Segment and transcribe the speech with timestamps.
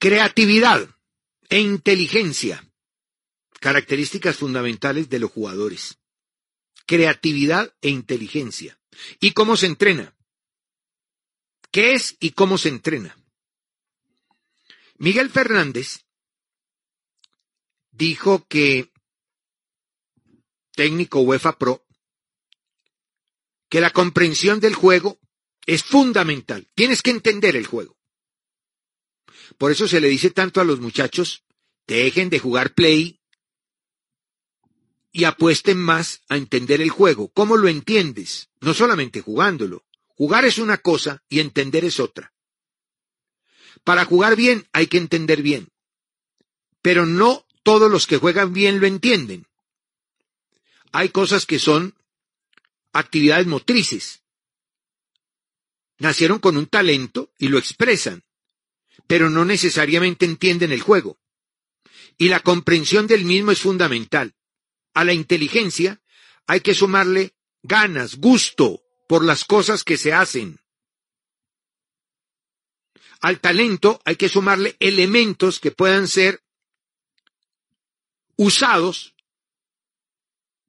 [0.00, 0.88] Creatividad
[1.50, 2.66] e inteligencia.
[3.60, 5.98] Características fundamentales de los jugadores.
[6.86, 8.80] Creatividad e inteligencia.
[9.20, 10.16] ¿Y cómo se entrena?
[11.70, 13.14] ¿Qué es y cómo se entrena?
[14.96, 16.06] Miguel Fernández
[17.90, 18.90] dijo que,
[20.72, 21.84] técnico UEFA Pro,
[23.68, 25.18] que la comprensión del juego
[25.66, 26.66] es fundamental.
[26.74, 27.99] Tienes que entender el juego.
[29.58, 31.44] Por eso se le dice tanto a los muchachos,
[31.86, 33.20] dejen de jugar play
[35.12, 37.28] y apuesten más a entender el juego.
[37.32, 38.48] ¿Cómo lo entiendes?
[38.60, 39.84] No solamente jugándolo.
[40.08, 42.32] Jugar es una cosa y entender es otra.
[43.84, 45.68] Para jugar bien hay que entender bien.
[46.82, 49.46] Pero no todos los que juegan bien lo entienden.
[50.92, 51.94] Hay cosas que son
[52.92, 54.22] actividades motrices.
[55.98, 58.24] Nacieron con un talento y lo expresan
[59.10, 61.18] pero no necesariamente entienden el juego.
[62.16, 64.36] Y la comprensión del mismo es fundamental.
[64.94, 66.00] A la inteligencia
[66.46, 70.60] hay que sumarle ganas, gusto por las cosas que se hacen.
[73.20, 76.44] Al talento hay que sumarle elementos que puedan ser
[78.36, 79.16] usados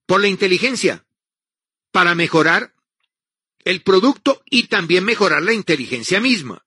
[0.07, 1.05] por la inteligencia
[1.91, 2.73] para mejorar
[3.59, 6.65] el producto y también mejorar la inteligencia misma.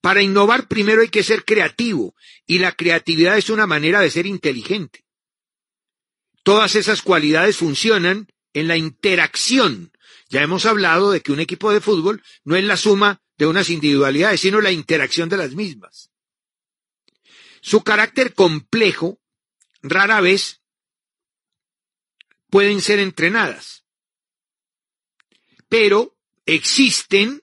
[0.00, 2.14] Para innovar primero hay que ser creativo
[2.46, 5.04] y la creatividad es una manera de ser inteligente.
[6.42, 9.92] Todas esas cualidades funcionan en la interacción.
[10.28, 13.70] Ya hemos hablado de que un equipo de fútbol no es la suma de unas
[13.70, 16.10] individualidades, sino la interacción de las mismas.
[17.60, 19.20] Su carácter complejo
[19.82, 20.60] rara vez
[22.50, 23.84] pueden ser entrenadas,
[25.68, 27.42] pero existen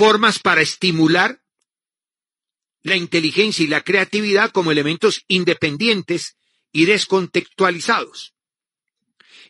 [0.00, 1.42] formas para estimular
[2.82, 6.38] la inteligencia y la creatividad como elementos independientes
[6.72, 8.32] y descontextualizados.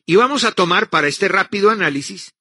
[0.04, 2.34] Y vamos a tomar para este rápido análisis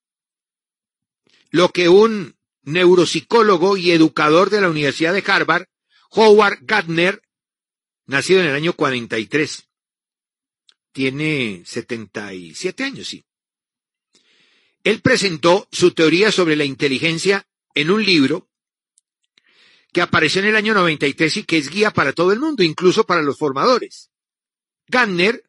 [1.50, 5.68] lo que un neuropsicólogo y educador de la Universidad de Harvard,
[6.10, 7.22] Howard Gardner,
[8.06, 9.68] nacido en el año 43,
[10.90, 13.24] tiene 77 años, sí.
[14.82, 17.46] Él presentó su teoría sobre la inteligencia
[17.80, 18.48] en un libro
[19.92, 23.04] que apareció en el año 93 y que es guía para todo el mundo, incluso
[23.04, 24.10] para los formadores.
[24.86, 25.44] Gardner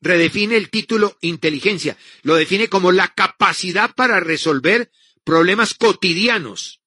[0.00, 4.90] redefine el título inteligencia, lo define como la capacidad para resolver
[5.24, 6.80] problemas cotidianos,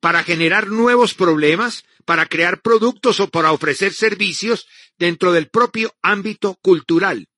[0.00, 4.66] para generar nuevos problemas, para crear productos o para ofrecer servicios
[4.98, 7.28] dentro del propio ámbito cultural.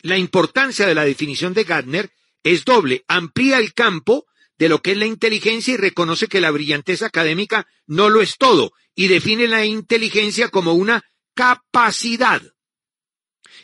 [0.00, 2.12] La importancia de la definición de Gardner
[2.44, 4.26] es doble, amplía el campo
[4.58, 8.36] de lo que es la inteligencia y reconoce que la brillantez académica no lo es
[8.38, 11.02] todo y define la inteligencia como una
[11.34, 12.40] capacidad.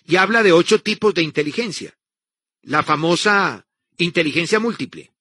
[0.05, 1.97] Y habla de ocho tipos de inteligencia.
[2.63, 3.69] La famosa
[3.99, 5.13] inteligencia múltiple.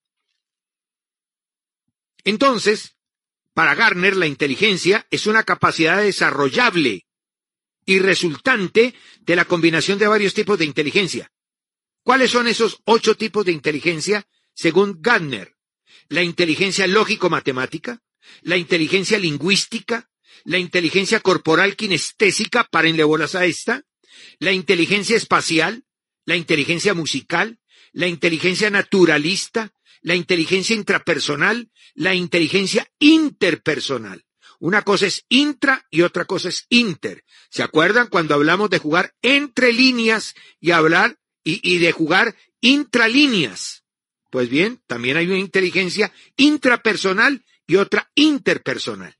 [2.24, 2.96] Entonces,
[3.53, 7.06] para Garner, la inteligencia es una capacidad desarrollable
[7.86, 11.31] y resultante de la combinación de varios tipos de inteligencia.
[12.09, 14.25] ¿Cuáles son esos ocho tipos de inteligencia
[14.56, 15.56] según Gardner?
[16.08, 18.02] La inteligencia lógico-matemática,
[18.42, 20.09] la inteligencia lingüística,
[20.44, 23.84] la inteligencia corporal kinestésica, párenle bolas a esta,
[24.40, 25.84] la inteligencia espacial,
[26.25, 27.59] la inteligencia musical,
[27.92, 29.72] la inteligencia naturalista,
[30.02, 34.26] la inteligencia intrapersonal, la inteligencia interpersonal.
[34.58, 37.23] Una cosa es intra y otra cosa es inter.
[37.52, 43.84] ¿Se acuerdan cuando hablamos de jugar entre líneas y hablar y, de jugar intralíneas.
[44.30, 49.18] Pues bien, también hay una inteligencia intrapersonal y otra interpersonal.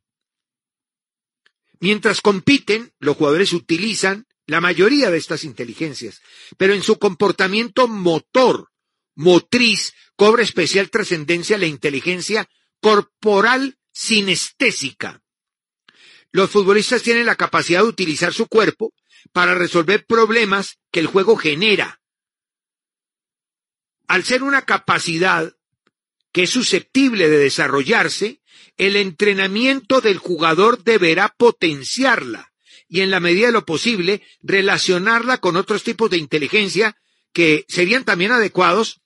[1.80, 6.22] Mientras compiten, los jugadores utilizan la mayoría de estas inteligencias,
[6.58, 8.70] pero en su comportamiento motor,
[9.16, 12.50] motriz, cobra especial trascendencia la inteligencia
[12.82, 15.22] corporal sinestésica.
[16.32, 18.94] Los futbolistas tienen la capacidad de utilizar su cuerpo
[19.32, 21.99] para resolver problemas que el juego genera
[24.10, 25.54] al ser una capacidad
[26.32, 28.42] que es susceptible de desarrollarse,
[28.76, 32.52] el entrenamiento del jugador deberá potenciarla
[32.88, 36.98] y en la medida de lo posible relacionarla con otros tipos de inteligencia
[37.34, 39.00] que serían también adecuados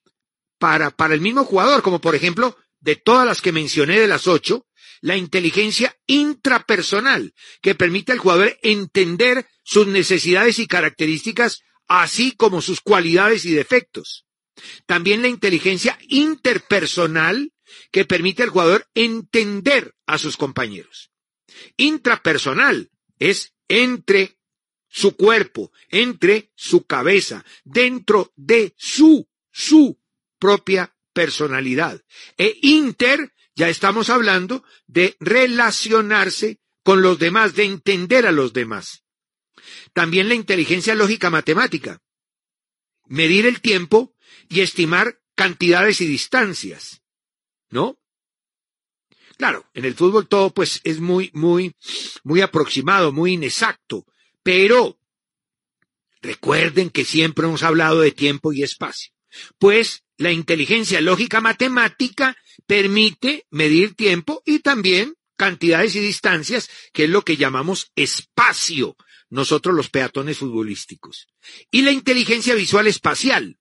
[0.57, 4.25] para, para el mismo jugador, como por ejemplo, de todas las que mencioné de las
[4.25, 4.65] ocho,
[5.01, 12.79] la inteligencia intrapersonal, que permite al jugador entender sus necesidades y características, así como sus
[12.79, 14.25] cualidades y defectos.
[14.85, 17.51] También la inteligencia interpersonal,
[17.91, 21.11] que permite al jugador entender a sus compañeros.
[21.77, 24.37] Intrapersonal es entre
[24.87, 29.99] su cuerpo, entre su cabeza, dentro de su, su
[30.37, 32.01] propia personalidad.
[32.37, 39.03] E inter, ya estamos hablando de relacionarse con los demás, de entender a los demás.
[39.93, 42.01] También la inteligencia lógica matemática.
[43.05, 44.12] Medir el tiempo
[44.49, 47.01] y estimar cantidades y distancias.
[47.69, 47.97] ¿No?
[49.37, 51.75] Claro, en el fútbol todo pues es muy, muy,
[52.23, 54.05] muy aproximado, muy inexacto,
[54.43, 54.99] pero
[56.21, 59.11] recuerden que siempre hemos hablado de tiempo y espacio.
[59.57, 62.37] Pues la inteligencia lógica matemática
[62.67, 68.95] permite medir tiempo y también cantidades y distancias, que es lo que llamamos espacio,
[69.29, 71.27] nosotros los peatones futbolísticos.
[71.71, 73.57] Y la inteligencia visual espacial,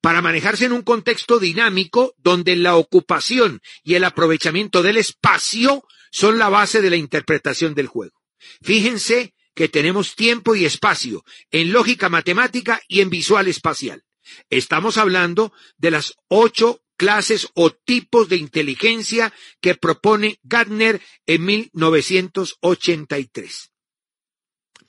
[0.00, 6.38] para manejarse en un contexto dinámico donde la ocupación y el aprovechamiento del espacio son
[6.38, 8.22] la base de la interpretación del juego.
[8.62, 14.04] Fíjense que tenemos tiempo y espacio en lógica matemática y en visual espacial.
[14.50, 23.72] Estamos hablando de las ocho clases o tipos de inteligencia que propone Gardner en 1983.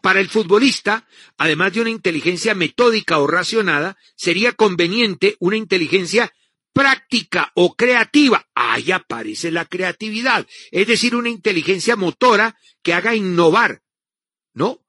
[0.08, 1.06] Para el futbolista,
[1.36, 6.34] además de una inteligencia metódica o racionada, sería conveniente una inteligencia
[6.72, 8.48] práctica o creativa.
[8.56, 13.84] Ahí aparece la creatividad, es decir, una inteligencia motora que haga innovar,
[14.54, 14.82] ¿no?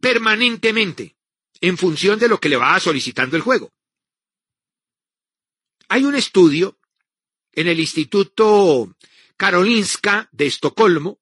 [0.00, 1.14] Permanentemente,
[1.60, 3.72] en función de lo que le va solicitando el juego.
[5.86, 6.80] Hay un estudio
[7.52, 8.92] en el Instituto
[9.36, 11.20] Karolinska de Estocolmo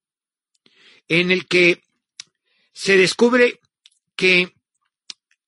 [1.06, 1.82] en el que
[2.80, 3.60] se descubre
[4.16, 4.54] que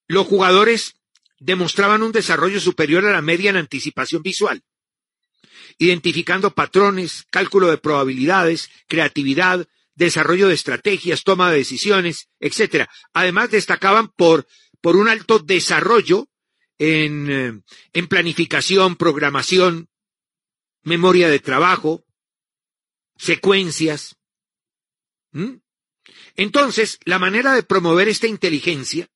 [0.07, 0.97] los jugadores
[1.41, 4.63] demostraban un desarrollo superior a la media en anticipación visual,
[5.79, 12.87] identificando patrones, cálculo de probabilidades, creatividad, desarrollo de estrategias, toma de decisiones, etc.
[13.15, 14.47] Además destacaban por,
[14.83, 16.29] por un alto desarrollo
[16.77, 17.63] en, eh,
[17.95, 19.89] en planificación, programación,
[20.83, 22.05] memoria de trabajo,
[23.17, 24.19] secuencias.
[26.37, 29.09] Entonces, la manera de promover esta inteligencia,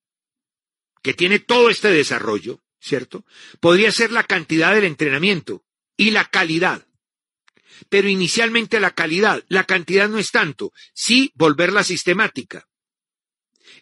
[1.02, 3.24] que tiene todo este desarrollo, ¿cierto?
[3.60, 5.64] Podría ser la cantidad del entrenamiento
[5.96, 6.86] y la calidad.
[7.88, 12.68] Pero inicialmente la calidad, la cantidad no es tanto, sí volverla sistemática.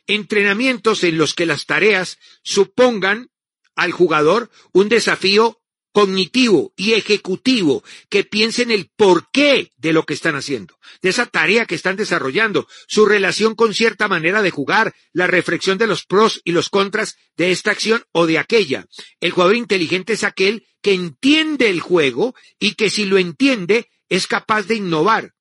[0.07, 3.31] Entrenamientos en los que las tareas supongan
[3.75, 5.64] al jugador un desafío
[5.95, 11.67] cognitivo y ejecutivo que piensen el porqué de lo que están haciendo, de esa tarea
[11.67, 16.41] que están desarrollando, su relación con cierta manera de jugar, la reflexión de los pros
[16.43, 18.87] y los contras de esta acción o de aquella.
[19.21, 24.27] El jugador inteligente es aquel que entiende el juego y que si lo entiende es
[24.27, 25.33] capaz de innovar.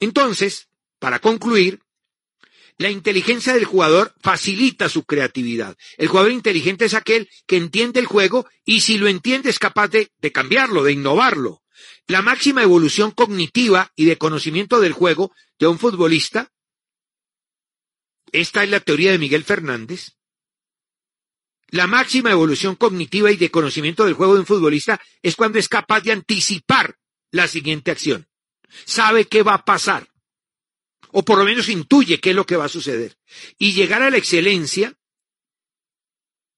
[0.00, 0.68] Entonces,
[0.98, 1.78] para concluir,
[2.80, 5.76] la inteligencia del jugador facilita su creatividad.
[5.98, 9.88] El jugador inteligente es aquel que entiende el juego y si lo entiende es capaz
[9.88, 11.62] de, cambiarlo, de innovarlo.
[12.06, 16.50] La máxima evolución cognitiva y de conocimiento del juego de un futbolista,
[18.32, 20.16] esta es la teoría de Miguel Fernández,
[21.68, 25.68] la máxima evolución cognitiva y de conocimiento del juego de un futbolista es cuando es
[25.68, 26.96] capaz de anticipar
[27.30, 28.26] la siguiente acción.
[28.86, 30.08] Sabe qué va a pasar
[31.12, 33.16] o por lo menos intuye qué es lo que va a suceder.
[33.58, 34.94] Y llegar a la excelencia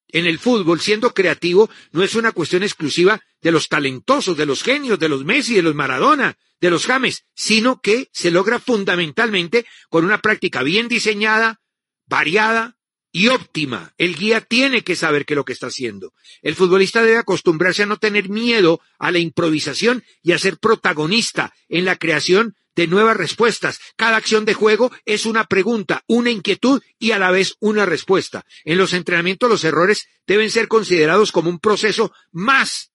[0.09, 4.62] en el fútbol, siendo creativo, no es una cuestión exclusiva de los talentosos, de los
[4.62, 9.66] genios, de los Messi, de los Maradona, de los James, sino que se logra fundamentalmente
[9.88, 11.61] con una práctica bien diseñada,
[12.06, 12.76] variada
[13.11, 13.94] y óptima.
[13.99, 16.14] El guía tiene que saber qué es lo que está haciendo.
[16.40, 21.52] El futbolista debe acostumbrarse a no tener miedo a la improvisación y a ser protagonista
[21.68, 23.81] en la creación de nuevas respuestas.
[23.97, 28.45] Cada acción de juego es una pregunta, una inquietud y a la vez una respuesta.
[28.64, 32.93] En los entrenamientos los errores deben ser considerados como un proceso más,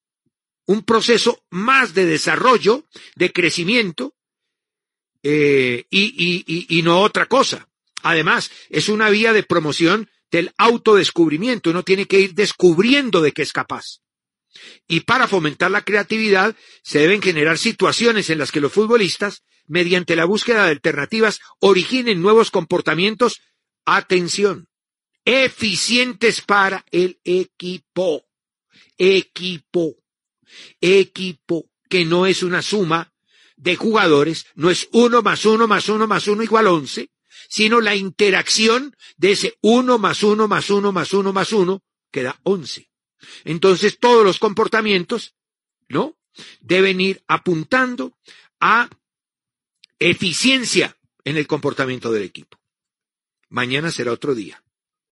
[0.65, 4.15] un proceso más de desarrollo, de crecimiento
[5.23, 7.67] eh, y, y no otra cosa.
[8.03, 11.69] Además, es una vía de promoción del autodescubrimiento.
[11.69, 13.99] Uno tiene que ir descubriendo de qué es capaz.
[14.87, 20.15] Y para fomentar la creatividad se deben generar situaciones en las que los futbolistas, mediante
[20.15, 23.41] la búsqueda de alternativas, originen nuevos comportamientos,
[23.85, 24.67] atención,
[25.25, 28.25] eficientes para el equipo.
[28.97, 29.95] Equipo.
[30.79, 33.13] Equipo, que no es una suma
[33.57, 37.09] de jugadores, no es uno más uno más uno más uno igual once,
[37.49, 42.23] sino la interacción de ese uno más uno más uno más uno más uno que
[42.23, 42.89] da once.
[43.43, 45.35] Entonces todos los comportamientos,
[45.89, 46.17] ¿no?
[46.61, 48.17] Deben ir apuntando
[48.59, 48.89] a
[49.99, 52.57] eficiencia en el comportamiento del equipo.
[53.49, 54.63] Mañana será otro día.